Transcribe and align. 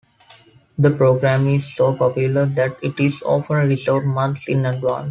The 0.79 0.89
program 0.89 1.47
is 1.47 1.75
so 1.75 1.93
popular 1.95 2.47
that 2.47 2.75
it 2.81 2.99
is 2.99 3.21
often 3.21 3.67
reserved 3.69 4.07
months 4.07 4.47
in 4.49 4.65
advance. 4.65 4.99